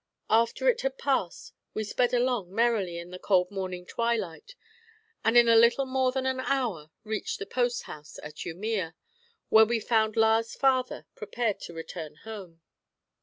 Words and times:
After 0.31 0.67
it 0.67 0.81
had 0.81 0.97
passed, 0.97 1.53
we 1.75 1.83
sped 1.83 2.11
along 2.11 2.51
merrily 2.51 2.97
in 2.97 3.11
the 3.11 3.19
cold 3.19 3.51
morning 3.51 3.85
twilight, 3.85 4.55
and 5.23 5.37
in 5.37 5.47
a 5.47 5.55
little 5.55 5.85
more 5.85 6.11
than 6.11 6.25
an 6.25 6.39
hour 6.39 6.89
reached 7.03 7.37
the 7.37 7.45
post 7.45 7.83
house 7.83 8.17
at 8.23 8.37
Umeĺ, 8.37 8.95
where 9.49 9.65
we 9.65 9.79
found 9.79 10.15
Lars' 10.17 10.55
father 10.55 11.05
prepared 11.13 11.59
to 11.59 11.73
return 11.75 12.15
home. 12.15 12.61